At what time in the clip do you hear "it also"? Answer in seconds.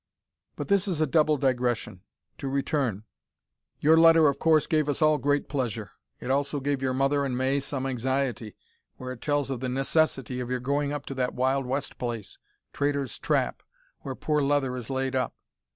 6.19-6.59